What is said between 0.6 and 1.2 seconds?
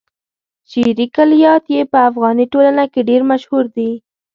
شعري